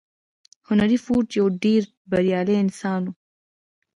[0.67, 3.13] هنري فورډ يو ډېر بريالی انسان و.